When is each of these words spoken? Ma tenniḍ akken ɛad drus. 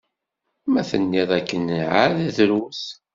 Ma 0.71 0.81
tenniḍ 0.89 1.29
akken 1.39 1.63
ɛad 2.01 2.15
drus. 2.37 2.83